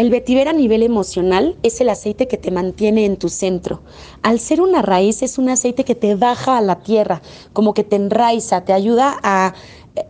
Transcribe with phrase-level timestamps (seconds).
[0.00, 3.82] El vetiver a nivel emocional es el aceite que te mantiene en tu centro.
[4.22, 7.20] Al ser una raíz es un aceite que te baja a la tierra,
[7.52, 9.52] como que te enraiza, te ayuda a,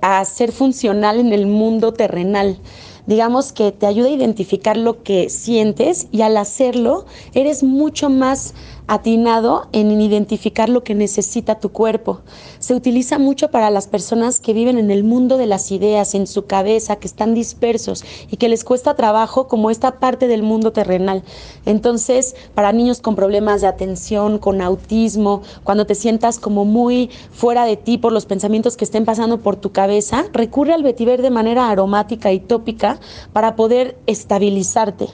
[0.00, 2.60] a ser funcional en el mundo terrenal
[3.06, 8.54] digamos que te ayuda a identificar lo que sientes y al hacerlo eres mucho más
[8.90, 12.22] atinado en identificar lo que necesita tu cuerpo.
[12.58, 16.26] Se utiliza mucho para las personas que viven en el mundo de las ideas, en
[16.26, 20.72] su cabeza, que están dispersos y que les cuesta trabajo como esta parte del mundo
[20.72, 21.22] terrenal.
[21.66, 27.66] Entonces, para niños con problemas de atención, con autismo, cuando te sientas como muy fuera
[27.66, 31.30] de ti por los pensamientos que estén pasando por tu cabeza, recurre al vetiver de
[31.30, 32.98] manera aromática y tópica
[33.32, 35.06] para poder estabilizarte.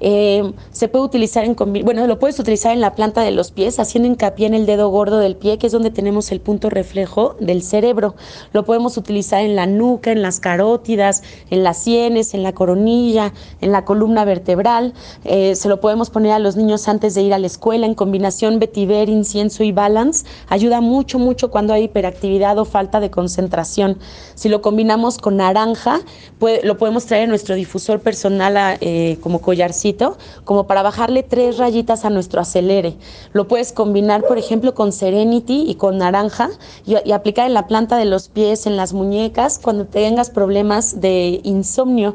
[0.00, 3.78] Eh, se puede utilizar en bueno, lo puedes utilizar en la planta de los pies,
[3.78, 7.36] haciendo hincapié en el dedo gordo del pie, que es donde tenemos el punto reflejo
[7.40, 8.14] del cerebro.
[8.52, 13.32] Lo podemos utilizar en la nuca, en las carótidas, en las sienes, en la coronilla,
[13.60, 14.94] en la columna vertebral.
[15.24, 17.94] Eh, se lo podemos poner a los niños antes de ir a la escuela en
[17.94, 20.24] combinación vetiver, incienso y balance.
[20.48, 23.98] Ayuda mucho, mucho cuando hay hiperactividad o falta de concentración.
[24.34, 26.00] Si lo combinamos con naranja,
[26.62, 29.87] lo podemos traer en nuestro difusor personal eh, como collarcito
[30.44, 32.96] como para bajarle tres rayitas a nuestro acelere.
[33.32, 36.50] Lo puedes combinar, por ejemplo, con Serenity y con naranja
[36.86, 41.40] y, aplicar en la planta de los pies, en las muñecas, cuando tengas problemas de
[41.44, 42.14] insomnio.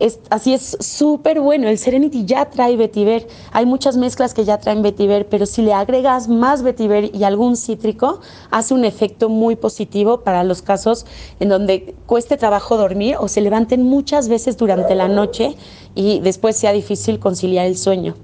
[0.00, 1.68] Es, así es súper bueno.
[1.68, 3.28] El Serenity ya trae vetiver.
[3.52, 7.56] Hay muchas mezclas que ya traen vetiver, pero si le agregas más vetiver y algún
[7.56, 11.06] cítrico, hace un efecto muy positivo para los casos
[11.38, 15.56] en donde cueste trabajo dormir o se levanten muchas veces durante la noche
[15.94, 18.14] y después sea difícil conciliar el sueño.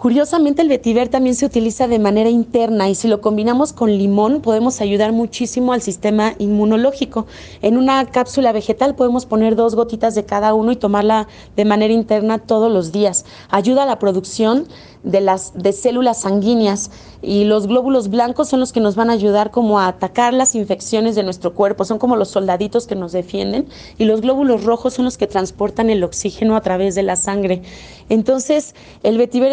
[0.00, 4.40] Curiosamente el vetiver también se utiliza de manera interna y si lo combinamos con limón
[4.40, 7.26] podemos ayudar muchísimo al sistema inmunológico.
[7.60, 11.92] En una cápsula vegetal podemos poner dos gotitas de cada uno y tomarla de manera
[11.92, 13.26] interna todos los días.
[13.50, 14.68] Ayuda a la producción
[15.02, 16.90] de las de células sanguíneas
[17.22, 20.54] y los glóbulos blancos son los que nos van a ayudar como a atacar las
[20.54, 23.66] infecciones de nuestro cuerpo, son como los soldaditos que nos defienden
[23.98, 27.62] y los glóbulos rojos son los que transportan el oxígeno a través de la sangre.
[28.08, 29.52] Entonces, el vetiver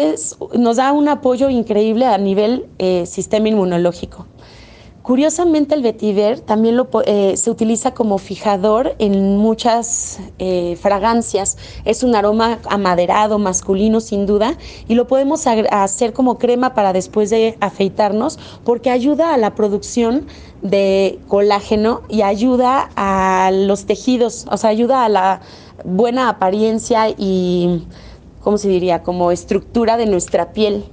[0.54, 4.26] nos da un apoyo increíble a nivel eh, sistema inmunológico.
[5.08, 11.56] Curiosamente el vetiver también lo, eh, se utiliza como fijador en muchas eh, fragancias.
[11.86, 17.30] Es un aroma amaderado, masculino sin duda, y lo podemos hacer como crema para después
[17.30, 20.26] de afeitarnos porque ayuda a la producción
[20.60, 25.40] de colágeno y ayuda a los tejidos, o sea, ayuda a la
[25.84, 27.82] buena apariencia y,
[28.48, 30.86] ¿cómo se diría?, como estructura de nuestra piel.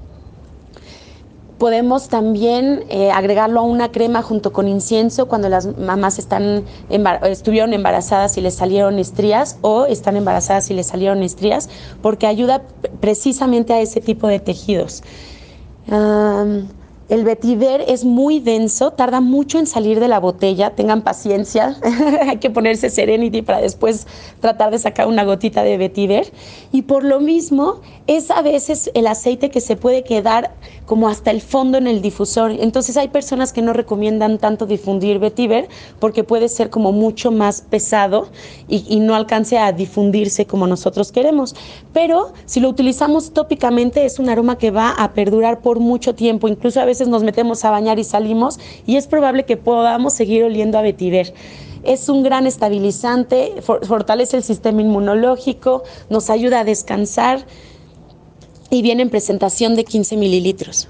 [1.58, 8.38] Podemos también eh, agregarlo a una crema junto con incienso cuando las mamás estuvieron embarazadas
[8.38, 11.70] y les salieron estrías o están embarazadas y les salieron estrías,
[12.02, 12.62] porque ayuda
[13.00, 15.02] precisamente a ese tipo de tejidos.
[17.08, 21.78] El vetiver es muy denso, tarda mucho en salir de la botella, tengan paciencia,
[22.28, 24.08] hay que ponerse Serenity para después
[24.40, 26.34] tratar de sacar una gotita de vetiver.
[26.72, 30.56] Y por lo mismo es a veces el aceite que se puede quedar
[30.88, 32.50] como hasta el fondo en el difusor.
[32.50, 37.62] Entonces hay personas que no recomiendan tanto difundir vetiver porque puede ser como mucho más
[37.62, 38.30] pesado
[38.68, 41.56] y, y no alcance a difundirse como nosotros queremos.
[41.94, 46.48] Pero si lo utilizamos tópicamente es un aroma que va a perdurar por mucho tiempo,
[46.48, 50.44] incluso a veces nos metemos a bañar y salimos y es probable que podamos seguir
[50.44, 51.34] oliendo a vetiver.
[51.84, 57.46] Es un gran estabilizante, fortalece el sistema inmunológico, nos ayuda a descansar
[58.70, 60.88] y viene en presentación de 15 mililitros.